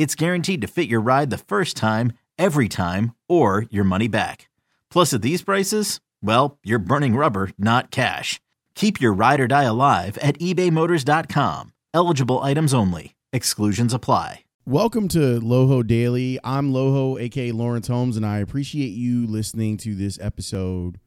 it's 0.00 0.14
guaranteed 0.14 0.62
to 0.62 0.66
fit 0.66 0.88
your 0.88 1.02
ride 1.02 1.28
the 1.28 1.36
first 1.36 1.76
time, 1.76 2.14
every 2.38 2.70
time, 2.70 3.14
or 3.28 3.66
your 3.68 3.84
money 3.84 4.08
back. 4.08 4.48
Plus, 4.88 5.12
at 5.12 5.20
these 5.20 5.42
prices, 5.42 6.00
well, 6.22 6.58
you're 6.64 6.78
burning 6.78 7.14
rubber, 7.14 7.50
not 7.58 7.90
cash. 7.90 8.40
Keep 8.74 8.98
your 8.98 9.12
ride 9.12 9.40
or 9.40 9.46
die 9.46 9.64
alive 9.64 10.16
at 10.22 10.38
ebaymotors.com. 10.38 11.74
Eligible 11.92 12.38
items 12.38 12.72
only. 12.72 13.14
Exclusions 13.30 13.92
apply. 13.92 14.44
Welcome 14.64 15.06
to 15.08 15.38
Loho 15.38 15.86
Daily. 15.86 16.38
I'm 16.42 16.72
Loho, 16.72 17.20
aka 17.20 17.52
Lawrence 17.52 17.88
Holmes, 17.88 18.16
and 18.16 18.24
I 18.24 18.38
appreciate 18.38 18.94
you 18.94 19.26
listening 19.26 19.76
to 19.78 19.94
this 19.94 20.18
episode 20.18 20.98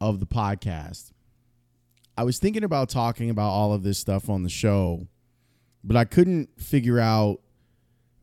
of 0.00 0.20
the 0.20 0.26
podcast. 0.26 1.12
I 2.16 2.24
was 2.24 2.38
thinking 2.38 2.64
about 2.64 2.88
talking 2.88 3.28
about 3.28 3.50
all 3.50 3.74
of 3.74 3.82
this 3.82 3.98
stuff 3.98 4.30
on 4.30 4.42
the 4.42 4.48
show, 4.48 5.06
but 5.84 5.98
I 5.98 6.06
couldn't 6.06 6.58
figure 6.58 6.98
out 6.98 7.41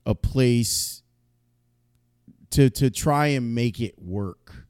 a 0.06 0.16
place 0.16 1.04
to 2.52 2.70
to 2.70 2.90
try 2.90 3.28
and 3.28 3.54
make 3.54 3.80
it 3.80 4.02
work 4.02 4.66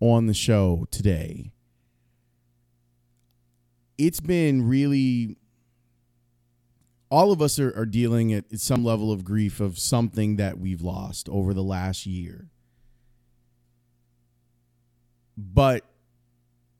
on 0.00 0.26
the 0.26 0.34
show 0.34 0.86
today. 0.90 1.52
It's 3.98 4.20
been 4.20 4.66
really 4.66 5.36
all 7.10 7.30
of 7.30 7.42
us 7.42 7.58
are, 7.58 7.76
are 7.76 7.86
dealing 7.86 8.32
at 8.32 8.58
some 8.58 8.84
level 8.84 9.12
of 9.12 9.22
grief 9.22 9.60
of 9.60 9.78
something 9.78 10.36
that 10.36 10.58
we've 10.58 10.80
lost 10.80 11.28
over 11.28 11.52
the 11.52 11.62
last 11.62 12.06
year. 12.06 12.48
But 15.36 15.84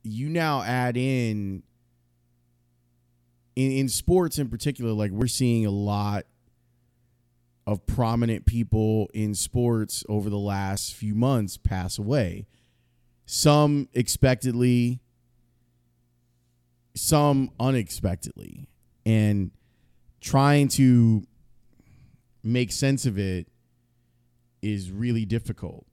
you 0.01 0.29
now 0.29 0.63
add 0.63 0.97
in 0.97 1.63
in, 3.55 3.71
in 3.71 3.89
sports 3.89 4.39
in 4.39 4.49
particular, 4.49 4.91
like 4.91 5.11
we're 5.11 5.27
seeing 5.27 5.65
a 5.65 5.71
lot 5.71 6.25
of 7.65 7.85
prominent 7.85 8.45
people 8.45 9.09
in 9.13 9.33
sports 9.33 10.03
over 10.09 10.29
the 10.29 10.37
last 10.37 10.93
few 10.93 11.15
months 11.15 11.57
pass 11.57 11.97
away. 11.97 12.45
Some 13.25 13.87
expectedly, 13.93 14.99
some 16.95 17.51
unexpectedly. 17.59 18.67
And 19.05 19.51
trying 20.19 20.67
to 20.69 21.25
make 22.43 22.71
sense 22.71 23.05
of 23.05 23.17
it 23.17 23.47
is 24.61 24.91
really 24.91 25.25
difficult. 25.25 25.85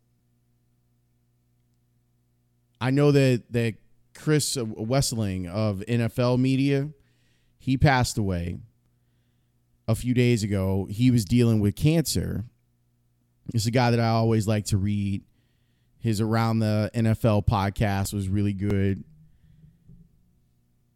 I 2.81 2.91
know 2.91 3.12
that 3.12 3.44
that 3.50 3.75
Chris 4.14 4.56
Wesseling 4.56 5.48
of 5.48 5.82
NFL 5.87 6.38
Media, 6.38 6.91
he 7.58 7.76
passed 7.76 8.19
away 8.19 8.58
a 9.90 9.94
few 9.94 10.14
days 10.14 10.42
ago. 10.42 10.86
He 10.88 11.10
was 11.10 11.24
dealing 11.24 11.60
with 11.60 11.74
cancer. 11.76 12.44
It's 13.52 13.66
a 13.66 13.70
guy 13.70 13.90
that 13.90 14.00
I 14.00 14.08
always 14.08 14.46
like 14.46 14.66
to 14.66 14.76
read. 14.76 15.22
His 15.98 16.20
Around 16.20 16.60
the 16.60 16.90
NFL 16.94 17.46
podcast 17.46 18.14
was 18.14 18.28
really 18.28 18.54
good. 18.54 19.04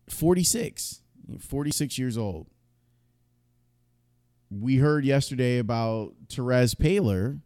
46, 0.08 1.02
46 1.40 1.98
years 1.98 2.16
old. 2.16 2.46
We 4.50 4.76
heard 4.76 5.04
yesterday 5.04 5.58
about 5.58 6.12
Terez 6.28 6.74
Paylor, 6.74 7.40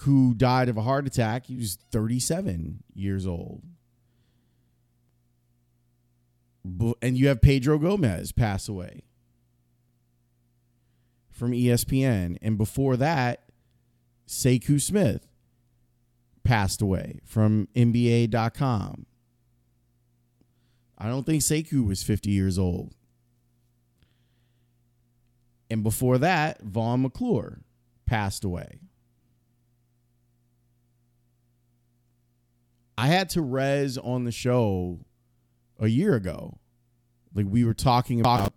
who 0.00 0.32
died 0.34 0.68
of 0.68 0.76
a 0.78 0.82
heart 0.82 1.06
attack. 1.06 1.46
He 1.46 1.56
was 1.56 1.76
37 1.92 2.82
years 2.94 3.26
old. 3.26 3.62
And 7.02 7.16
you 7.18 7.28
have 7.28 7.40
Pedro 7.40 7.78
Gomez 7.78 8.32
pass 8.32 8.68
away 8.68 9.02
from 11.40 11.52
ESPN. 11.52 12.36
And 12.42 12.58
before 12.58 12.98
that, 12.98 13.44
Sekou 14.28 14.78
Smith 14.78 15.26
passed 16.44 16.82
away 16.82 17.20
from 17.24 17.66
NBA.com. 17.74 19.06
I 20.98 21.08
don't 21.08 21.24
think 21.24 21.42
Sekou 21.42 21.86
was 21.86 22.02
50 22.02 22.30
years 22.30 22.58
old. 22.58 22.94
And 25.70 25.82
before 25.82 26.18
that, 26.18 26.60
Vaughn 26.62 27.00
McClure 27.00 27.60
passed 28.04 28.44
away. 28.44 28.80
I 32.98 33.06
had 33.06 33.30
Terez 33.30 33.96
on 34.04 34.24
the 34.24 34.32
show 34.32 34.98
a 35.78 35.88
year 35.88 36.14
ago. 36.16 36.58
Like 37.34 37.46
we 37.48 37.64
were 37.64 37.72
talking 37.72 38.20
about 38.20 38.52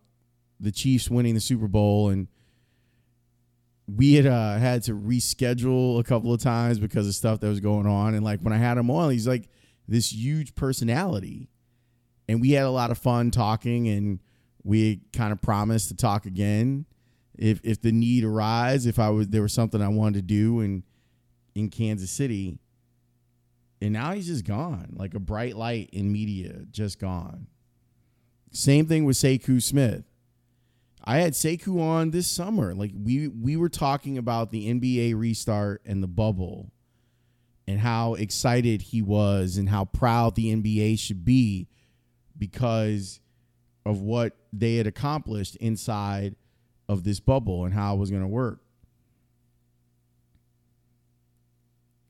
the 0.59 0.73
Chiefs 0.73 1.09
winning 1.09 1.33
the 1.33 1.39
Super 1.39 1.69
Bowl 1.69 2.09
and 2.09 2.27
we 3.87 4.13
had 4.13 4.25
uh, 4.25 4.57
had 4.57 4.83
to 4.83 4.93
reschedule 4.93 5.99
a 5.99 6.03
couple 6.03 6.33
of 6.33 6.41
times 6.41 6.79
because 6.79 7.07
of 7.07 7.15
stuff 7.15 7.39
that 7.41 7.47
was 7.47 7.59
going 7.59 7.85
on. 7.85 8.13
And 8.13 8.23
like 8.23 8.39
when 8.41 8.53
I 8.53 8.57
had 8.57 8.77
him 8.77 8.89
on, 8.89 9.11
he's 9.11 9.27
like 9.27 9.49
this 9.87 10.13
huge 10.13 10.55
personality. 10.55 11.49
And 12.27 12.39
we 12.39 12.51
had 12.51 12.65
a 12.65 12.71
lot 12.71 12.91
of 12.91 12.97
fun 12.97 13.31
talking 13.31 13.87
and 13.89 14.19
we 14.63 15.01
kind 15.11 15.33
of 15.33 15.41
promised 15.41 15.89
to 15.89 15.95
talk 15.95 16.25
again 16.25 16.85
if 17.37 17.59
if 17.63 17.81
the 17.81 17.91
need 17.91 18.23
arise, 18.23 18.85
if 18.85 18.99
I 18.99 19.09
was 19.09 19.27
there 19.29 19.41
was 19.41 19.53
something 19.53 19.81
I 19.81 19.89
wanted 19.89 20.15
to 20.15 20.21
do 20.21 20.61
in 20.61 20.83
in 21.55 21.69
Kansas 21.69 22.11
City. 22.11 22.59
And 23.81 23.91
now 23.91 24.13
he's 24.13 24.27
just 24.27 24.45
gone, 24.45 24.93
like 24.95 25.13
a 25.13 25.19
bright 25.19 25.57
light 25.57 25.89
in 25.91 26.09
media, 26.09 26.61
just 26.71 26.99
gone. 26.99 27.47
Same 28.51 28.85
thing 28.85 29.03
with 29.03 29.17
Sekou 29.17 29.61
Smith. 29.61 30.05
I 31.03 31.17
had 31.17 31.33
Sekou 31.33 31.81
on 31.81 32.11
this 32.11 32.27
summer. 32.27 32.73
Like 32.73 32.91
we 32.95 33.27
we 33.27 33.57
were 33.57 33.69
talking 33.69 34.17
about 34.17 34.51
the 34.51 34.73
NBA 34.73 35.15
restart 35.17 35.81
and 35.85 36.01
the 36.01 36.07
bubble 36.07 36.71
and 37.67 37.79
how 37.79 38.13
excited 38.13 38.81
he 38.81 39.01
was 39.01 39.57
and 39.57 39.69
how 39.69 39.85
proud 39.85 40.35
the 40.35 40.53
NBA 40.55 40.99
should 40.99 41.25
be 41.25 41.67
because 42.37 43.19
of 43.85 44.01
what 44.01 44.35
they 44.53 44.75
had 44.75 44.87
accomplished 44.87 45.55
inside 45.57 46.35
of 46.87 47.03
this 47.03 47.19
bubble 47.19 47.65
and 47.65 47.73
how 47.73 47.95
it 47.95 47.99
was 47.99 48.09
going 48.09 48.21
to 48.21 48.27
work. 48.27 48.59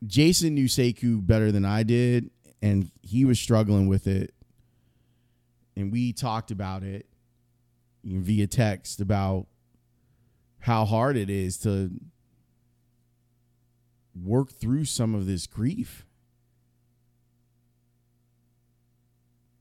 Jason 0.06 0.54
knew 0.54 0.66
Sekou 0.66 1.26
better 1.26 1.52
than 1.52 1.66
I 1.66 1.84
did, 1.84 2.30
and 2.62 2.92
he 3.02 3.26
was 3.26 3.40
struggling 3.40 3.88
with 3.88 4.06
it. 4.06 4.34
And 5.76 5.92
we 5.92 6.14
talked 6.14 6.52
about 6.52 6.84
it 6.84 7.08
via 8.04 8.48
text 8.48 9.00
about 9.00 9.48
how 10.60 10.86
hard 10.86 11.18
it 11.18 11.30
is 11.30 11.58
to 11.60 11.92
work 14.16 14.52
through 14.52 14.86
some 14.86 15.16
of 15.16 15.26
this 15.26 15.48
grief. 15.48 16.06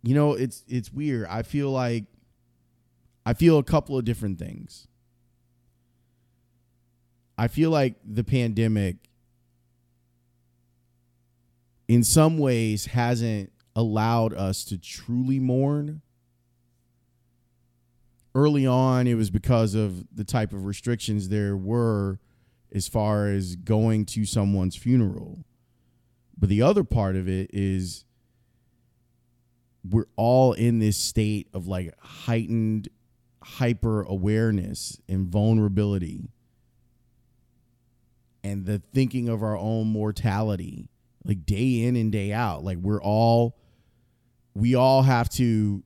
You 0.02 0.14
know, 0.14 0.34
it's 0.34 0.64
it's 0.66 0.92
weird. 0.92 1.26
I 1.28 1.42
feel 1.42 1.70
like 1.70 2.04
I 3.24 3.34
feel 3.34 3.58
a 3.58 3.62
couple 3.62 3.96
of 3.96 4.04
different 4.04 4.38
things. 4.38 4.88
I 7.38 7.48
feel 7.48 7.70
like 7.70 7.94
the 8.04 8.24
pandemic 8.24 8.96
in 11.88 12.04
some 12.04 12.38
ways 12.38 12.86
hasn't 12.86 13.52
allowed 13.74 14.34
us 14.34 14.64
to 14.64 14.78
truly 14.78 15.38
mourn 15.38 16.02
early 18.34 18.66
on 18.66 19.06
it 19.06 19.14
was 19.14 19.30
because 19.30 19.74
of 19.74 20.04
the 20.14 20.24
type 20.24 20.52
of 20.52 20.64
restrictions 20.64 21.28
there 21.28 21.56
were 21.56 22.18
as 22.74 22.88
far 22.88 23.28
as 23.28 23.56
going 23.56 24.06
to 24.06 24.24
someone's 24.24 24.76
funeral. 24.76 25.44
But 26.38 26.48
the 26.48 26.62
other 26.62 26.84
part 26.84 27.16
of 27.16 27.28
it 27.28 27.50
is 27.52 28.04
we're 29.88 30.06
all 30.16 30.52
in 30.52 30.78
this 30.78 30.96
state 30.96 31.48
of 31.52 31.66
like 31.66 31.94
heightened 32.00 32.88
hyper 33.42 34.02
awareness 34.02 35.00
and 35.08 35.26
vulnerability 35.26 36.30
and 38.44 38.64
the 38.64 38.80
thinking 38.92 39.28
of 39.28 39.42
our 39.42 39.56
own 39.56 39.88
mortality 39.88 40.88
like 41.24 41.44
day 41.44 41.82
in 41.82 41.96
and 41.96 42.12
day 42.12 42.32
out 42.32 42.62
like 42.62 42.78
we're 42.78 43.02
all 43.02 43.56
we 44.54 44.74
all 44.74 45.02
have 45.02 45.28
to 45.28 45.82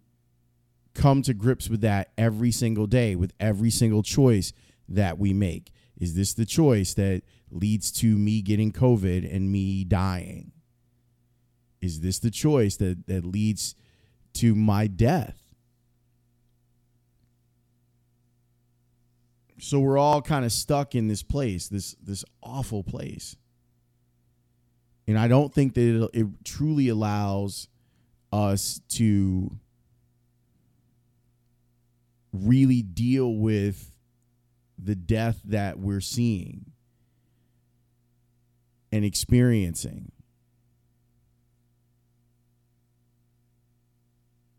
come 0.96 1.22
to 1.22 1.34
grips 1.34 1.68
with 1.68 1.82
that 1.82 2.10
every 2.18 2.50
single 2.50 2.86
day 2.86 3.14
with 3.14 3.32
every 3.38 3.70
single 3.70 4.02
choice 4.02 4.52
that 4.88 5.18
we 5.18 5.32
make. 5.32 5.70
Is 5.98 6.14
this 6.14 6.34
the 6.34 6.46
choice 6.46 6.94
that 6.94 7.22
leads 7.50 7.92
to 7.92 8.16
me 8.16 8.42
getting 8.42 8.72
covid 8.72 9.32
and 9.32 9.50
me 9.52 9.84
dying? 9.84 10.52
Is 11.80 12.00
this 12.00 12.18
the 12.18 12.30
choice 12.30 12.76
that 12.76 13.06
that 13.06 13.24
leads 13.24 13.74
to 14.34 14.54
my 14.54 14.86
death? 14.86 15.42
So 19.58 19.80
we're 19.80 19.98
all 19.98 20.20
kind 20.20 20.44
of 20.44 20.52
stuck 20.52 20.94
in 20.94 21.08
this 21.08 21.22
place 21.22 21.68
this 21.68 21.94
this 22.02 22.24
awful 22.42 22.82
place. 22.82 23.36
And 25.08 25.18
i 25.18 25.28
don't 25.28 25.54
think 25.54 25.74
that 25.74 26.04
it, 26.04 26.10
it 26.12 26.26
truly 26.44 26.88
allows 26.88 27.68
us 28.32 28.80
to 28.88 29.58
really 32.42 32.82
deal 32.82 33.34
with 33.34 33.96
the 34.78 34.94
death 34.94 35.40
that 35.44 35.78
we're 35.78 36.00
seeing 36.00 36.66
and 38.92 39.04
experiencing 39.04 40.12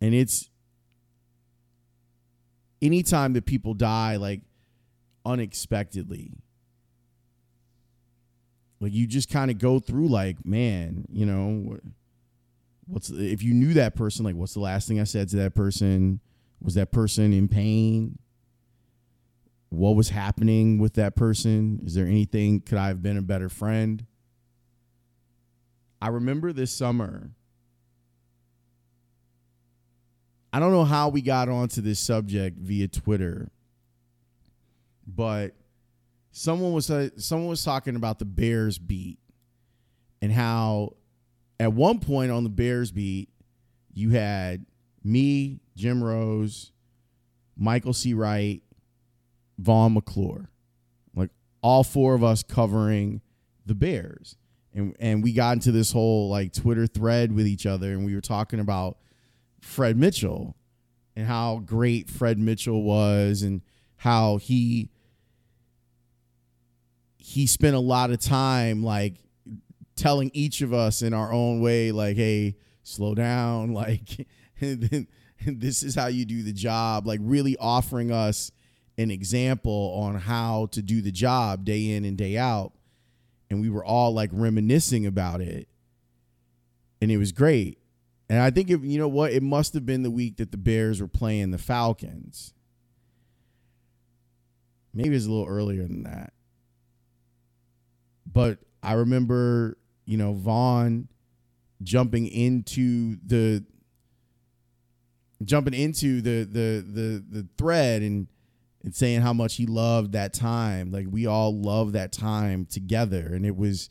and 0.02 0.14
it's 0.14 0.50
anytime 2.82 3.34
that 3.34 3.46
people 3.46 3.74
die 3.74 4.16
like 4.18 4.42
unexpectedly. 5.26 6.34
Like 8.80 8.94
you 8.94 9.08
just 9.08 9.30
kind 9.30 9.50
of 9.50 9.58
go 9.58 9.80
through 9.80 10.08
like, 10.08 10.46
man, 10.46 11.06
you 11.12 11.26
know, 11.26 11.80
what's 12.86 13.10
if 13.10 13.42
you 13.42 13.54
knew 13.54 13.74
that 13.74 13.96
person, 13.96 14.24
like 14.24 14.36
what's 14.36 14.54
the 14.54 14.60
last 14.60 14.88
thing 14.88 15.00
I 15.00 15.04
said 15.04 15.30
to 15.30 15.38
that 15.38 15.56
person? 15.56 16.20
Was 16.62 16.76
that 16.76 16.92
person 16.92 17.34
in 17.34 17.48
pain? 17.48 18.18
What 19.70 19.96
was 19.96 20.10
happening 20.10 20.78
with 20.80 20.94
that 20.94 21.16
person? 21.16 21.82
Is 21.86 21.94
there 21.94 22.06
anything 22.06 22.62
could 22.62 22.78
I 22.78 22.88
have 22.88 23.02
been 23.02 23.18
a 23.18 23.22
better 23.22 23.50
friend? 23.50 24.06
I 26.02 26.10
remember 26.10 26.54
this 26.54 26.72
summer 26.72 27.32
I 30.58 30.60
don't 30.60 30.72
know 30.72 30.86
how 30.86 31.10
we 31.10 31.22
got 31.22 31.50
onto 31.50 31.82
this 31.82 32.00
subject 32.00 32.58
via 32.58 32.88
Twitter, 32.88 33.52
but 35.06 35.54
someone 36.32 36.74
was 36.74 36.90
uh, 36.90 37.10
someone 37.18 37.50
was 37.50 37.64
talking 37.64 37.96
about 37.96 38.18
the 38.20 38.26
Bears 38.26 38.80
beat 38.80 39.20
and 40.20 40.32
how 40.32 40.94
at 41.60 41.74
one 41.74 42.00
point 42.00 42.32
on 42.32 42.44
the 42.44 42.50
Bears 42.50 42.92
beat 42.92 43.30
you 43.94 44.12
had 44.12 44.66
me, 45.04 45.60
Jim 45.76 46.04
Rose, 46.04 46.72
Michael 47.56 47.94
C. 47.94 48.14
Wright, 48.14 48.62
Vaughn 49.58 49.94
McClure, 49.94 50.50
like 51.16 51.30
all 51.62 51.84
four 51.84 52.14
of 52.14 52.24
us 52.24 52.44
covering 52.44 53.22
the 53.66 53.76
Bears. 53.76 54.38
And, 54.74 54.96
and 55.00 55.24
we 55.24 55.34
got 55.34 55.54
into 55.54 55.72
this 55.72 55.92
whole 55.92 56.30
like 56.30 56.54
Twitter 56.54 56.86
thread 56.86 57.32
with 57.32 57.48
each 57.48 57.66
other, 57.66 57.92
and 57.92 58.06
we 58.06 58.14
were 58.14 58.22
talking 58.22 58.60
about 58.60 58.98
Fred 59.62 59.98
Mitchell 59.98 60.56
and 61.16 61.26
how 61.26 61.64
great 61.66 62.10
Fred 62.10 62.38
Mitchell 62.38 62.84
was, 62.84 63.42
and 63.42 63.62
how 63.98 64.38
he 64.38 64.90
he 67.18 67.46
spent 67.46 67.76
a 67.76 67.80
lot 67.80 68.10
of 68.12 68.20
time 68.20 68.84
like 68.84 69.16
telling 69.96 70.32
each 70.34 70.62
of 70.62 70.74
us 70.74 71.02
in 71.02 71.14
our 71.14 71.34
own 71.34 71.60
way 71.60 71.92
like 71.92 72.16
hey 72.16 72.56
slow 72.84 73.14
down 73.14 73.74
like 73.74 74.26
this 75.46 75.84
is 75.84 75.96
how 75.96 76.08
you 76.08 76.26
do 76.26 76.44
the 76.44 76.54
job 76.54 77.06
like 77.06 77.20
really 77.22 77.56
offering 77.58 78.12
us 78.12 78.52
an 78.98 79.12
example 79.12 79.94
on 80.02 80.16
how 80.16 80.68
to 80.72 80.82
do 80.82 81.02
the 81.02 81.12
job 81.12 81.64
day 81.64 81.92
in 81.92 82.04
and 82.04 82.18
day 82.18 82.38
out. 82.38 82.74
And 83.50 83.62
we 83.62 83.70
were 83.70 83.86
all 83.86 84.14
like 84.14 84.30
reminiscing 84.34 85.06
about 85.06 85.42
it. 85.42 85.68
And 87.02 87.12
it 87.12 87.18
was 87.18 87.32
great. 87.32 87.78
And 88.30 88.42
i 88.42 88.50
think 88.50 88.70
if 88.70 88.84
you 88.84 88.98
know 88.98 89.08
what? 89.08 89.32
It 89.32 89.44
must 89.44 89.74
have 89.74 89.86
been 89.86 90.04
the 90.04 90.12
week 90.12 90.38
that 90.38 90.52
the 90.52 90.58
bears 90.58 91.00
were 91.00 91.08
playing 91.08 91.52
the 91.52 91.58
falcons. 91.58 92.54
Maybe 94.94 95.10
it 95.10 95.14
was 95.14 95.28
a 95.28 95.32
little 95.32 95.48
earlier 95.48 95.84
than 95.84 96.04
that. 96.04 96.34
But 98.26 98.60
I 98.82 98.94
remember, 98.94 99.78
you 100.06 100.18
know, 100.18 100.34
Vaughn 100.34 101.08
jumping 101.84 102.28
into 102.28 103.18
the 103.26 103.64
jumping 105.44 105.74
into 105.74 106.22
the 106.22 106.44
the 106.44 106.84
the 106.88 107.24
the 107.30 107.48
thread 107.58 108.02
and 108.02 108.28
and 108.84 108.96
saying 108.96 109.22
how 109.22 109.34
much 109.34 109.56
he 109.56 109.66
loved 109.66 110.14
that 110.14 110.34
time. 110.34 110.92
Like 110.92 111.08
we 111.10 111.26
all 111.26 111.56
loved 111.56 111.94
that 111.94 112.12
time 112.12 112.66
together 112.66 113.34
and 113.34 113.46
it 113.46 113.56
was 113.56 113.90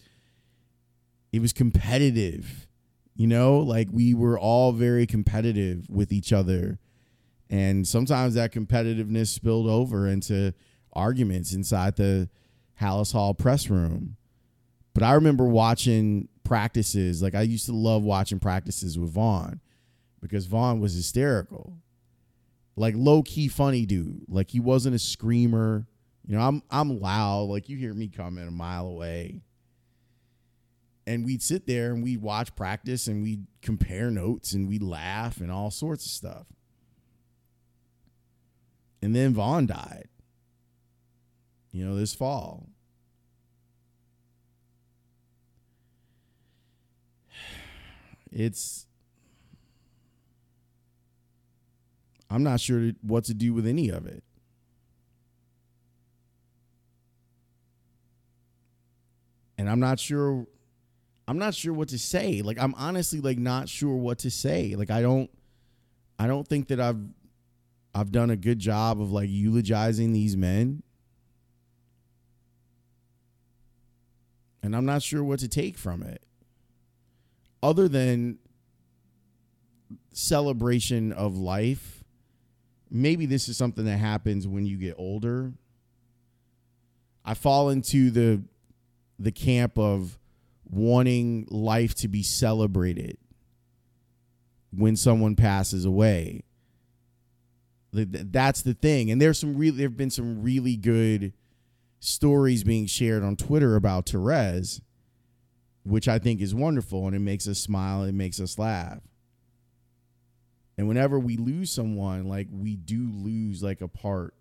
it 1.32 1.40
was 1.40 1.52
competitive. 1.52 2.66
You 3.14 3.26
know, 3.26 3.58
like 3.58 3.88
we 3.90 4.14
were 4.14 4.38
all 4.38 4.72
very 4.72 5.06
competitive 5.06 5.88
with 5.88 6.12
each 6.12 6.32
other. 6.32 6.78
And 7.48 7.86
sometimes 7.86 8.34
that 8.34 8.52
competitiveness 8.52 9.28
spilled 9.28 9.68
over 9.68 10.06
into 10.06 10.52
arguments 10.92 11.52
inside 11.52 11.96
the 11.96 12.28
Halas 12.80 13.12
Hall 13.12 13.34
press 13.34 13.70
room. 13.70 14.16
But 14.92 15.02
I 15.02 15.12
remember 15.12 15.44
watching 15.44 16.28
practices. 16.42 17.22
Like 17.22 17.34
I 17.34 17.42
used 17.42 17.66
to 17.66 17.72
love 17.72 18.02
watching 18.02 18.38
practices 18.38 18.98
with 18.98 19.10
Vaughn 19.10 19.60
because 20.20 20.46
Vaughn 20.46 20.80
was 20.80 20.94
hysterical. 20.94 21.74
Like 22.76 22.94
low 22.96 23.22
key 23.22 23.48
funny 23.48 23.86
dude. 23.86 24.22
Like 24.28 24.50
he 24.50 24.60
wasn't 24.60 24.94
a 24.94 24.98
screamer. 24.98 25.86
You 26.26 26.36
know, 26.36 26.42
I'm 26.42 26.62
I'm 26.70 27.00
loud. 27.00 27.44
Like 27.44 27.68
you 27.68 27.76
hear 27.76 27.94
me 27.94 28.08
coming 28.08 28.46
a 28.46 28.50
mile 28.50 28.86
away. 28.86 29.40
And 31.06 31.24
we'd 31.24 31.42
sit 31.42 31.66
there 31.66 31.92
and 31.92 32.02
we'd 32.02 32.20
watch 32.20 32.54
practice 32.56 33.06
and 33.06 33.22
we'd 33.22 33.46
compare 33.62 34.10
notes 34.10 34.52
and 34.54 34.68
we'd 34.68 34.82
laugh 34.82 35.40
and 35.40 35.52
all 35.52 35.70
sorts 35.70 36.04
of 36.04 36.10
stuff. 36.10 36.46
And 39.00 39.14
then 39.14 39.32
Vaughn 39.34 39.66
died. 39.66 40.08
You 41.70 41.86
know, 41.86 41.94
this 41.94 42.12
fall. 42.12 42.66
it's 48.32 48.85
I'm 52.30 52.42
not 52.42 52.60
sure 52.60 52.92
what 53.02 53.24
to 53.24 53.34
do 53.34 53.54
with 53.54 53.66
any 53.66 53.88
of 53.88 54.06
it. 54.06 54.22
And 59.58 59.70
I'm 59.70 59.80
not 59.80 59.98
sure 59.98 60.46
I'm 61.28 61.38
not 61.38 61.54
sure 61.54 61.72
what 61.72 61.88
to 61.88 61.98
say. 61.98 62.42
Like 62.42 62.58
I'm 62.60 62.74
honestly 62.76 63.20
like 63.20 63.38
not 63.38 63.68
sure 63.68 63.96
what 63.96 64.18
to 64.18 64.30
say. 64.30 64.74
Like 64.76 64.90
I 64.90 65.02
don't 65.02 65.30
I 66.18 66.26
don't 66.26 66.46
think 66.46 66.68
that 66.68 66.80
I've 66.80 67.00
I've 67.94 68.12
done 68.12 68.30
a 68.30 68.36
good 68.36 68.58
job 68.58 69.00
of 69.00 69.10
like 69.12 69.30
eulogizing 69.30 70.12
these 70.12 70.36
men. 70.36 70.82
And 74.62 74.74
I'm 74.74 74.84
not 74.84 75.02
sure 75.02 75.22
what 75.22 75.38
to 75.40 75.48
take 75.48 75.78
from 75.78 76.02
it 76.02 76.22
other 77.62 77.88
than 77.88 78.38
celebration 80.12 81.12
of 81.12 81.36
life, 81.36 81.95
maybe 82.90 83.26
this 83.26 83.48
is 83.48 83.56
something 83.56 83.84
that 83.84 83.98
happens 83.98 84.46
when 84.46 84.66
you 84.66 84.76
get 84.76 84.94
older. 84.98 85.52
I 87.24 87.34
fall 87.34 87.70
into 87.70 88.10
the 88.10 88.42
the 89.18 89.32
camp 89.32 89.78
of 89.78 90.18
wanting 90.68 91.46
life 91.50 91.94
to 91.94 92.08
be 92.08 92.22
celebrated 92.22 93.16
when 94.76 94.94
someone 94.96 95.34
passes 95.34 95.84
away. 95.84 96.42
That's 97.92 98.60
the 98.62 98.74
thing. 98.74 99.10
And 99.10 99.20
there's 99.20 99.38
some 99.38 99.56
really 99.56 99.78
there've 99.78 99.96
been 99.96 100.10
some 100.10 100.42
really 100.42 100.76
good 100.76 101.32
stories 101.98 102.62
being 102.62 102.86
shared 102.86 103.22
on 103.22 103.36
Twitter 103.36 103.74
about 103.74 104.06
Terez 104.06 104.80
which 105.86 106.08
I 106.08 106.18
think 106.18 106.40
is 106.40 106.54
wonderful 106.54 107.06
and 107.06 107.14
it 107.14 107.20
makes 107.20 107.46
us 107.46 107.58
smile, 107.58 108.02
it 108.02 108.12
makes 108.12 108.40
us 108.40 108.58
laugh. 108.58 108.98
And 110.78 110.88
whenever 110.88 111.18
we 111.18 111.36
lose 111.36 111.70
someone, 111.70 112.28
like 112.28 112.48
we 112.50 112.76
do 112.76 113.08
lose 113.10 113.62
like 113.62 113.80
a 113.80 113.88
part 113.88 114.34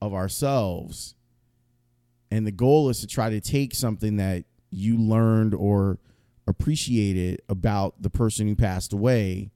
of 0.00 0.14
ourselves. 0.14 1.14
And 2.30 2.46
the 2.46 2.52
goal 2.52 2.88
is 2.88 3.00
to 3.00 3.06
try 3.06 3.30
to 3.30 3.40
take 3.40 3.74
something 3.74 4.16
that 4.16 4.44
you 4.70 4.98
learned 4.98 5.54
or 5.54 5.98
appreciated 6.46 7.42
about 7.48 8.00
the 8.00 8.10
person 8.10 8.48
who 8.48 8.56
passed 8.56 8.92
away 8.92 9.50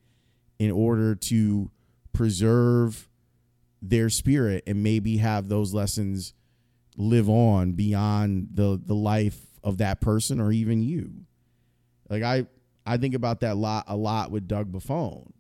in 0.59 0.71
order 0.71 1.15
to 1.15 1.71
preserve 2.13 3.09
their 3.81 4.09
spirit 4.09 4.63
and 4.67 4.83
maybe 4.83 5.17
have 5.17 5.49
those 5.49 5.75
lessons 5.75 6.35
live 6.97 7.29
on 7.29 7.73
beyond 7.73 8.49
the 8.55 8.81
the 8.85 8.95
life 8.95 9.41
of 9.65 9.79
that 9.79 10.01
person 10.01 10.41
or 10.41 10.53
even 10.53 10.83
you. 10.83 11.11
Like 12.09 12.23
I 12.23 12.47
I 12.85 12.97
think 12.97 13.15
about 13.15 13.41
that 13.41 13.57
lot 13.57 13.85
a 13.87 13.97
lot 13.97 14.31
with 14.31 14.49
Doug 14.49 14.73
Buffone. 14.73 15.31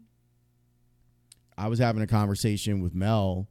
I 1.57 1.69
was 1.69 1.79
having 1.79 2.03
a 2.03 2.07
conversation 2.07 2.81
with 2.81 2.95
Mel 2.95 3.49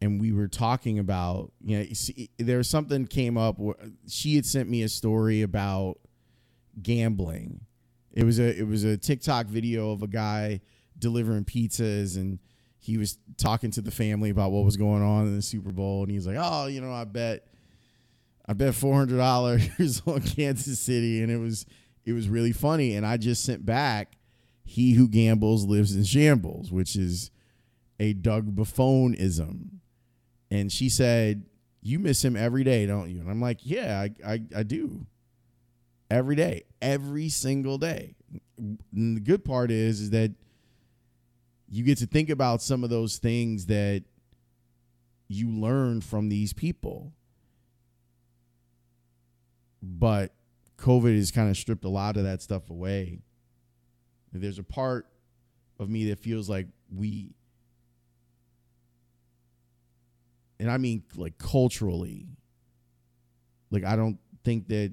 and 0.00 0.20
we 0.20 0.32
were 0.32 0.48
talking 0.48 0.98
about 0.98 1.52
you 1.64 1.78
know 1.78 2.24
there 2.38 2.58
was 2.58 2.68
something 2.68 3.06
came 3.06 3.38
up 3.38 3.58
where 3.58 3.76
she 4.08 4.36
had 4.36 4.44
sent 4.44 4.68
me 4.68 4.82
a 4.82 4.88
story 4.88 5.42
about 5.42 5.98
gambling. 6.82 7.60
It 8.12 8.24
was 8.24 8.38
a 8.38 8.58
it 8.58 8.66
was 8.66 8.84
a 8.84 8.96
TikTok 8.96 9.46
video 9.46 9.92
of 9.92 10.02
a 10.02 10.06
guy 10.06 10.60
delivering 10.98 11.44
pizzas 11.44 12.16
and 12.16 12.38
he 12.78 12.98
was 12.98 13.18
talking 13.38 13.70
to 13.72 13.80
the 13.80 13.90
family 13.90 14.28
about 14.28 14.52
what 14.52 14.64
was 14.64 14.76
going 14.76 15.02
on 15.02 15.26
in 15.26 15.36
the 15.36 15.42
Super 15.42 15.72
Bowl 15.72 16.02
and 16.02 16.10
he's 16.10 16.26
like, 16.26 16.36
"Oh, 16.38 16.66
you 16.66 16.80
know, 16.82 16.92
I 16.92 17.04
bet 17.04 17.46
I 18.46 18.52
bet 18.52 18.74
$400 18.74 20.06
on 20.06 20.20
Kansas 20.20 20.78
City 20.78 21.22
and 21.22 21.32
it 21.32 21.38
was 21.38 21.64
it 22.04 22.12
was 22.12 22.28
really 22.28 22.52
funny 22.52 22.94
and 22.94 23.06
I 23.06 23.16
just 23.16 23.44
sent 23.44 23.64
back 23.64 24.16
he 24.64 24.92
who 24.92 25.08
gambles 25.08 25.64
lives 25.64 25.94
in 25.94 26.04
shambles, 26.04 26.72
which 26.72 26.96
is 26.96 27.30
a 28.00 28.12
Doug 28.14 28.56
Buffone 28.56 29.14
ism. 29.14 29.80
And 30.50 30.72
she 30.72 30.88
said, 30.88 31.44
You 31.82 31.98
miss 31.98 32.24
him 32.24 32.36
every 32.36 32.64
day, 32.64 32.86
don't 32.86 33.10
you? 33.10 33.20
And 33.20 33.30
I'm 33.30 33.40
like, 33.40 33.60
Yeah, 33.62 34.00
I, 34.00 34.32
I, 34.32 34.42
I 34.56 34.62
do. 34.62 35.06
Every 36.10 36.36
day, 36.36 36.64
every 36.80 37.28
single 37.28 37.78
day. 37.78 38.14
And 38.56 39.16
the 39.16 39.20
good 39.20 39.44
part 39.44 39.70
is, 39.70 40.00
is 40.00 40.10
that 40.10 40.32
you 41.68 41.82
get 41.82 41.98
to 41.98 42.06
think 42.06 42.30
about 42.30 42.62
some 42.62 42.84
of 42.84 42.90
those 42.90 43.18
things 43.18 43.66
that 43.66 44.04
you 45.28 45.50
learn 45.50 46.00
from 46.00 46.28
these 46.28 46.52
people. 46.52 47.12
But 49.82 50.32
COVID 50.84 51.16
has 51.16 51.30
kind 51.30 51.48
of 51.48 51.56
stripped 51.56 51.86
a 51.86 51.88
lot 51.88 52.18
of 52.18 52.24
that 52.24 52.42
stuff 52.42 52.68
away. 52.68 53.22
There's 54.34 54.58
a 54.58 54.62
part 54.62 55.06
of 55.80 55.88
me 55.88 56.10
that 56.10 56.18
feels 56.18 56.46
like 56.46 56.66
we 56.94 57.34
and 60.60 60.70
I 60.70 60.76
mean 60.76 61.02
like 61.16 61.38
culturally, 61.38 62.26
like 63.70 63.82
I 63.82 63.96
don't 63.96 64.18
think 64.44 64.68
that 64.68 64.92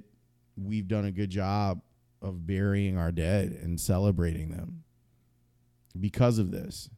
we've 0.55 0.87
done 0.87 1.03
a 1.03 1.11
good 1.11 1.29
job 1.29 1.81
of 2.21 2.47
burying 2.47 2.97
our 2.97 3.11
dead 3.11 3.51
and 3.61 3.77
celebrating 3.77 4.51
them 4.51 4.83
because 5.99 6.39
of 6.39 6.51
this. 6.51 6.89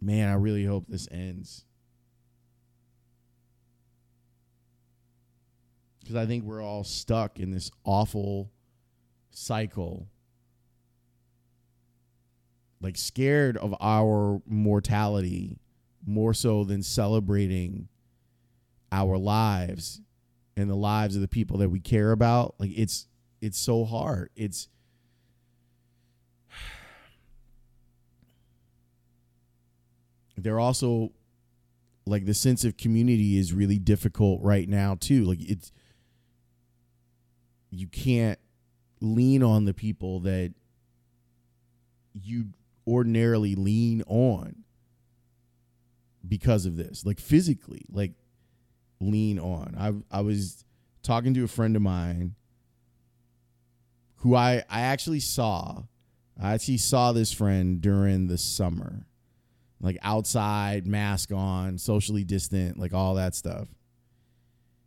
Man, 0.00 0.30
I 0.30 0.34
really 0.36 0.64
hope 0.64 0.86
this 0.88 1.06
ends. 1.10 1.66
Because 6.04 6.16
I 6.16 6.26
think 6.26 6.44
we're 6.44 6.62
all 6.62 6.84
stuck 6.84 7.40
in 7.40 7.50
this 7.50 7.70
awful 7.82 8.52
cycle. 9.30 10.06
Like 12.82 12.98
scared 12.98 13.56
of 13.56 13.74
our 13.80 14.42
mortality 14.46 15.58
more 16.06 16.34
so 16.34 16.62
than 16.62 16.82
celebrating 16.82 17.88
our 18.92 19.16
lives 19.16 20.02
and 20.58 20.68
the 20.68 20.76
lives 20.76 21.16
of 21.16 21.22
the 21.22 21.28
people 21.28 21.56
that 21.58 21.70
we 21.70 21.80
care 21.80 22.12
about. 22.12 22.54
Like 22.58 22.72
it's 22.76 23.06
it's 23.40 23.58
so 23.58 23.86
hard. 23.86 24.28
It's 24.36 24.68
they're 30.36 30.60
also 30.60 31.12
like 32.06 32.26
the 32.26 32.34
sense 32.34 32.64
of 32.66 32.76
community 32.76 33.38
is 33.38 33.54
really 33.54 33.78
difficult 33.78 34.42
right 34.42 34.68
now 34.68 34.98
too. 35.00 35.24
Like 35.24 35.40
it's 35.40 35.72
you 37.74 37.88
can't 37.88 38.38
lean 39.00 39.42
on 39.42 39.64
the 39.64 39.74
people 39.74 40.20
that 40.20 40.54
you 42.14 42.46
ordinarily 42.86 43.54
lean 43.54 44.02
on 44.06 44.64
because 46.26 46.66
of 46.66 46.76
this. 46.76 47.04
Like 47.04 47.20
physically 47.20 47.84
like 47.90 48.12
lean 49.00 49.38
on. 49.38 49.74
I 49.78 50.18
i 50.18 50.20
was 50.20 50.64
talking 51.02 51.34
to 51.34 51.44
a 51.44 51.48
friend 51.48 51.76
of 51.76 51.82
mine 51.82 52.34
who 54.16 54.34
i 54.34 54.62
i 54.70 54.80
actually 54.80 55.20
saw. 55.20 55.82
I 56.40 56.54
actually 56.54 56.78
saw 56.78 57.12
this 57.12 57.32
friend 57.32 57.80
during 57.80 58.26
the 58.26 58.38
summer 58.38 59.06
like 59.80 59.98
outside 60.02 60.86
mask 60.86 61.30
on 61.30 61.78
socially 61.78 62.24
distant 62.24 62.78
like 62.78 62.94
all 62.94 63.14
that 63.14 63.34
stuff. 63.34 63.68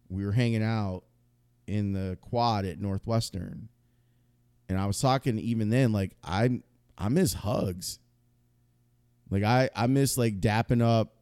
We 0.10 0.26
were 0.26 0.32
hanging 0.32 0.64
out 0.64 1.04
in 1.68 1.94
the 1.94 2.18
quad 2.22 2.66
at 2.66 2.80
northwestern 2.80 3.68
and 4.70 4.80
i 4.80 4.86
was 4.86 5.00
talking 5.00 5.38
even 5.38 5.70
then 5.70 5.92
like 5.92 6.16
i 6.24 6.62
I 6.98 7.10
miss 7.10 7.34
hugs. 7.34 8.00
Like 9.30 9.44
I 9.44 9.70
I 9.76 9.88
miss 9.88 10.18
like 10.18 10.40
dapping 10.40 10.82
up 10.82 11.14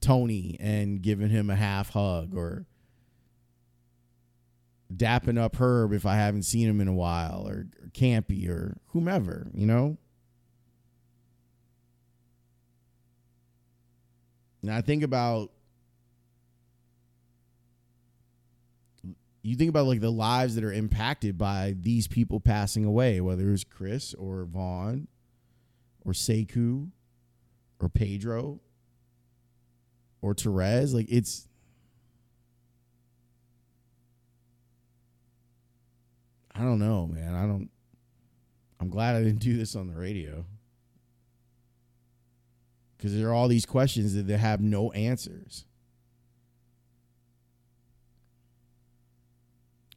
Tony 0.00 0.56
and 0.60 1.02
giving 1.02 1.30
him 1.30 1.50
a 1.50 1.56
half 1.56 1.90
hug 1.90 2.36
or 2.36 2.66
dapping 4.94 5.38
up 5.38 5.56
Herb 5.56 5.92
if 5.92 6.06
I 6.06 6.16
haven't 6.16 6.44
seen 6.44 6.68
him 6.68 6.80
in 6.80 6.88
a 6.88 6.94
while 6.94 7.48
or, 7.48 7.66
or 7.82 7.88
Campy 7.88 8.48
or 8.48 8.76
whomever, 8.88 9.48
you 9.52 9.66
know? 9.66 9.96
And 14.62 14.70
I 14.70 14.80
think 14.82 15.02
about 15.02 15.50
you 19.46 19.54
think 19.54 19.68
about 19.68 19.86
like 19.86 20.00
the 20.00 20.10
lives 20.10 20.56
that 20.56 20.64
are 20.64 20.72
impacted 20.72 21.38
by 21.38 21.76
these 21.78 22.08
people 22.08 22.40
passing 22.40 22.84
away, 22.84 23.20
whether 23.20 23.52
it's 23.52 23.62
Chris 23.62 24.12
or 24.14 24.44
Vaughn 24.44 25.06
or 26.04 26.12
Sekou 26.12 26.90
or 27.78 27.88
Pedro 27.88 28.58
or 30.20 30.34
Terez. 30.34 30.92
Like 30.92 31.06
it's 31.08 31.46
I 36.52 36.60
don't 36.60 36.80
know, 36.80 37.06
man. 37.06 37.34
I 37.34 37.42
don't 37.42 37.70
I'm 38.80 38.90
glad 38.90 39.14
I 39.14 39.22
didn't 39.22 39.38
do 39.38 39.56
this 39.56 39.76
on 39.76 39.86
the 39.86 39.94
radio. 39.94 40.44
Because 42.96 43.14
there 43.14 43.28
are 43.28 43.34
all 43.34 43.46
these 43.46 43.66
questions 43.66 44.14
that 44.20 44.28
have 44.38 44.60
no 44.60 44.90
answers. 44.90 45.66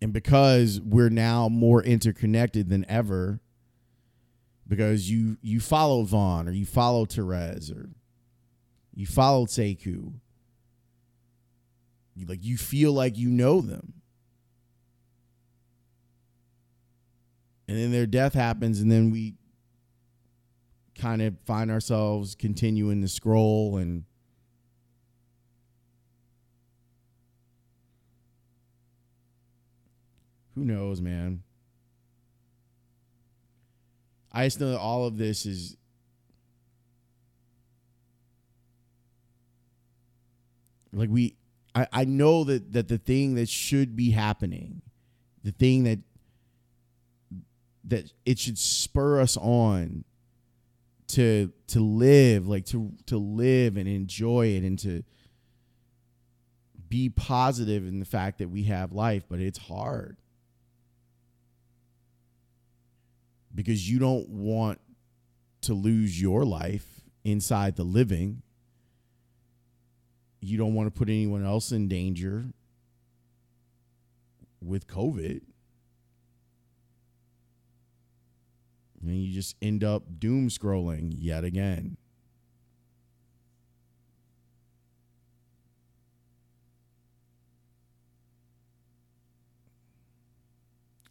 And 0.01 0.13
because 0.13 0.79
we're 0.79 1.09
now 1.09 1.49
more 1.49 1.83
interconnected 1.83 2.69
than 2.69 2.85
ever, 2.89 3.41
because 4.67 5.09
you 5.09 5.37
you 5.41 5.59
follow 5.59 6.03
Vaughn 6.03 6.47
or 6.47 6.51
you 6.51 6.65
follow 6.65 7.05
Terez 7.05 7.75
or 7.75 7.89
you 8.93 9.05
follow 9.05 9.45
Sekou, 9.45 10.13
you, 12.15 12.25
like 12.25 12.43
you 12.43 12.57
feel 12.57 12.93
like 12.93 13.17
you 13.17 13.29
know 13.29 13.61
them. 13.61 13.93
And 17.67 17.77
then 17.77 17.91
their 17.91 18.07
death 18.07 18.33
happens, 18.33 18.79
and 18.79 18.91
then 18.91 19.11
we 19.11 19.35
kind 20.95 21.21
of 21.21 21.35
find 21.45 21.71
ourselves 21.71 22.35
continuing 22.35 23.01
to 23.01 23.07
scroll 23.07 23.77
and 23.77 24.03
who 30.59 30.65
knows, 30.65 30.99
man? 30.99 31.41
I 34.31 34.45
just 34.45 34.59
know 34.59 34.71
that 34.71 34.79
all 34.79 35.05
of 35.05 35.17
this 35.17 35.45
is 35.45 35.77
like 40.91 41.09
we 41.09 41.35
I, 41.73 41.87
I 41.93 42.05
know 42.05 42.43
that 42.43 42.73
that 42.73 42.89
the 42.89 42.97
thing 42.97 43.35
that 43.35 43.47
should 43.47 43.95
be 43.95 44.11
happening, 44.11 44.81
the 45.43 45.51
thing 45.51 45.85
that 45.85 45.99
that 47.85 48.11
it 48.25 48.37
should 48.37 48.57
spur 48.57 49.21
us 49.21 49.37
on 49.37 50.03
to 51.07 51.53
to 51.67 51.79
live, 51.79 52.47
like 52.47 52.65
to 52.67 52.91
to 53.07 53.17
live 53.17 53.77
and 53.77 53.87
enjoy 53.87 54.47
it 54.47 54.63
and 54.63 54.77
to 54.79 55.03
be 56.89 57.09
positive 57.09 57.87
in 57.87 57.99
the 57.99 58.05
fact 58.05 58.39
that 58.39 58.49
we 58.49 58.63
have 58.63 58.91
life, 58.91 59.23
but 59.29 59.39
it's 59.39 59.57
hard. 59.57 60.17
Because 63.53 63.89
you 63.89 63.99
don't 63.99 64.29
want 64.29 64.79
to 65.61 65.73
lose 65.73 66.21
your 66.21 66.45
life 66.45 67.01
inside 67.23 67.75
the 67.75 67.83
living. 67.83 68.41
you 70.41 70.57
don't 70.57 70.73
want 70.73 70.87
to 70.87 70.97
put 70.97 71.09
anyone 71.09 71.45
else 71.45 71.73
in 71.73 71.89
danger 71.89 72.45
with 74.61 74.87
COVID. 74.87 75.41
And 79.01 79.17
you 79.21 79.33
just 79.33 79.55
end 79.61 79.83
up 79.83 80.03
doom 80.19 80.47
scrolling 80.47 81.13
yet 81.17 81.43
again. 81.43 81.97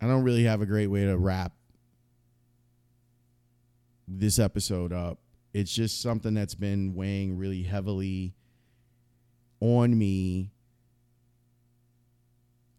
I 0.01 0.07
don't 0.07 0.23
really 0.23 0.45
have 0.45 0.63
a 0.63 0.67
great 0.67 0.87
way 0.87 1.05
to 1.07 1.17
wrap 1.17 1.53
this 4.09 4.39
episode 4.39 4.93
up. 4.93 5.19
It's 5.53 5.73
just 5.73 6.01
something 6.01 6.35
that's 6.35 6.55
been 6.55 6.95
weighing 6.95 7.37
really 7.37 7.63
heavily 7.63 8.35
on 9.61 9.97
me. 9.97 10.53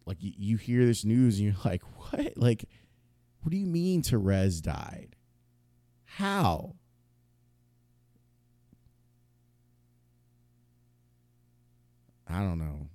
Like 0.05 0.17
you, 0.21 0.33
you 0.37 0.57
hear 0.57 0.85
this 0.85 1.05
news 1.05 1.37
and 1.37 1.47
you're 1.47 1.55
like, 1.65 1.83
what? 1.97 2.37
Like, 2.37 2.65
what 3.41 3.51
do 3.51 3.57
you 3.57 3.67
mean 3.67 4.01
Terez 4.01 4.61
died? 4.61 5.15
How? 6.05 6.75
I 12.27 12.39
don't 12.39 12.59
know. 12.59 12.87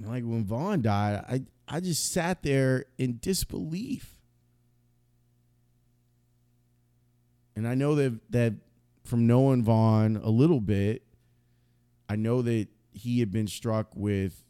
Like 0.00 0.24
when 0.24 0.44
Vaughn 0.44 0.82
died, 0.82 1.24
I 1.28 1.42
I 1.66 1.80
just 1.80 2.12
sat 2.12 2.42
there 2.42 2.86
in 2.98 3.18
disbelief. 3.20 4.18
And 7.56 7.66
I 7.66 7.74
know 7.74 7.94
that 7.94 8.30
that 8.30 8.54
from 9.04 9.26
knowing 9.26 9.62
Vaughn 9.62 10.16
a 10.16 10.30
little 10.30 10.60
bit, 10.60 11.02
I 12.08 12.16
know 12.16 12.42
that 12.42 12.68
he 12.92 13.20
had 13.20 13.30
been 13.30 13.46
struck 13.46 13.94
with 13.94 14.44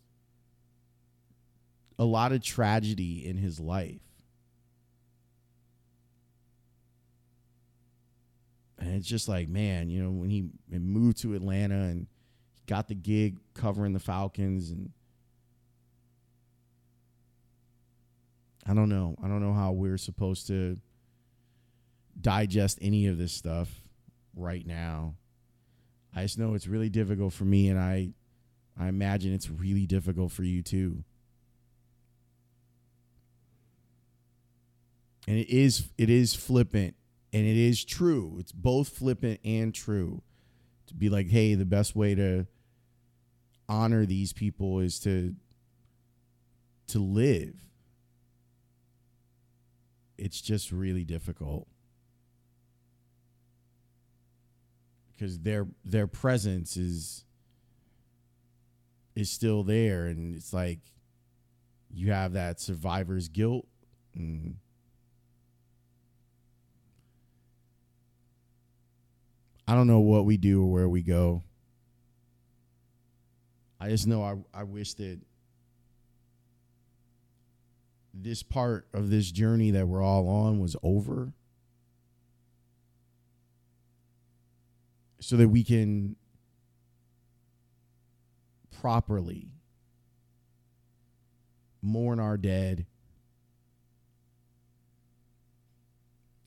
a 1.99 2.04
lot 2.04 2.33
of 2.33 2.42
tragedy 2.42 3.26
in 3.26 3.37
his 3.37 3.61
life. 3.61 4.00
And 8.78 8.94
it's 8.94 9.09
just 9.09 9.28
like, 9.28 9.49
man, 9.49 9.88
you 9.88 10.02
know, 10.02 10.11
when 10.11 10.30
he 10.30 10.49
moved 10.71 11.18
to 11.23 11.35
Atlanta 11.35 11.75
and 11.75 12.06
got 12.66 12.88
the 12.88 12.94
gig 12.94 13.38
covering 13.54 13.92
the 13.92 14.00
Falcons 14.00 14.71
and 14.71 14.90
I 18.66 18.75
don't 18.75 18.88
know. 18.88 19.16
I 19.23 19.28
don't 19.28 19.40
know 19.40 19.52
how 19.52 19.73
we're 19.73 19.99
supposed 19.99 20.47
to 20.49 20.78
digest 22.21 22.78
any 22.80 23.06
of 23.06 23.18
this 23.18 23.33
stuff 23.33 23.68
right 24.35 24.66
now. 24.66 25.14
I 26.14 26.23
just 26.23 26.38
know 26.38 26.54
it's 26.54 26.66
really 26.66 26.88
difficult 26.88 27.33
for 27.33 27.44
me 27.44 27.68
and 27.68 27.78
I 27.78 28.11
I 28.78 28.88
imagine 28.88 29.33
it's 29.35 29.50
really 29.50 29.87
difficult 29.87 30.33
for 30.33 30.42
you 30.42 30.62
too. 30.62 31.04
And 35.26 35.38
it 35.38 35.49
is 35.49 35.88
it 35.99 36.11
is 36.11 36.35
flippant 36.35 36.94
and 37.33 37.47
it 37.47 37.56
is 37.56 37.85
true. 37.85 38.37
It's 38.38 38.52
both 38.52 38.88
flippant 38.88 39.40
and 39.44 39.75
true. 39.75 40.23
To 40.87 40.94
be 40.94 41.09
like, 41.09 41.28
hey, 41.28 41.54
the 41.54 41.64
best 41.64 41.97
way 41.97 42.14
to 42.14 42.47
honor 43.68 44.06
these 44.06 44.33
people 44.33 44.80
is 44.80 44.99
to 45.00 45.35
to 46.88 46.99
live 46.99 47.54
it's 50.18 50.40
just 50.40 50.73
really 50.73 51.04
difficult 51.04 51.66
because 55.12 55.40
their 55.40 55.66
their 55.85 56.06
presence 56.06 56.76
is 56.76 57.25
is 59.15 59.30
still 59.30 59.62
there 59.62 60.06
and 60.06 60.34
it's 60.34 60.52
like 60.52 60.80
you 61.91 62.10
have 62.10 62.32
that 62.32 62.60
survivor's 62.60 63.28
guilt 63.28 63.67
and 64.15 64.56
I 69.67 69.75
don't 69.75 69.86
know 69.86 70.00
what 70.00 70.26
we 70.26 70.36
do 70.36 70.62
or 70.62 70.71
where 70.71 70.88
we 70.88 71.02
go. 71.02 71.43
I 73.80 73.88
just 73.88 74.06
know 74.06 74.23
I, 74.23 74.60
I 74.60 74.65
wish 74.65 74.95
that 74.95 75.21
this 78.14 78.42
part 78.42 78.86
of 78.94 79.10
this 79.10 79.32
journey 79.32 79.72
that 79.72 79.88
we're 79.88 80.02
all 80.02 80.28
on 80.28 80.60
was 80.60 80.76
over 80.82 81.32
so 85.18 85.36
that 85.36 85.48
we 85.48 85.64
can 85.64 86.16
properly 88.80 89.48
mourn 91.82 92.20
our 92.20 92.36
dead 92.36 92.86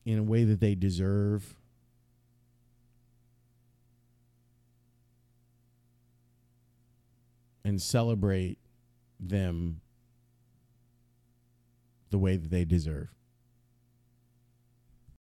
in 0.05 0.19
a 0.19 0.23
way 0.23 0.43
that 0.43 0.59
they 0.59 0.75
deserve. 0.75 1.55
And 7.65 7.81
celebrate 7.81 8.59
them 9.19 9.81
the 12.09 12.17
way 12.17 12.37
that 12.37 12.49
they 12.49 12.65
deserve. 12.65 13.09